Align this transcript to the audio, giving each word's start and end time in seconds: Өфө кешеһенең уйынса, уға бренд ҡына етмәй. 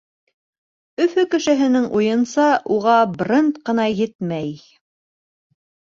Өфө 1.05 1.25
кешеһенең 1.33 1.85
уйынса, 1.99 2.47
уға 2.77 2.97
бренд 3.21 3.63
ҡына 3.69 3.89
етмәй. 4.03 4.53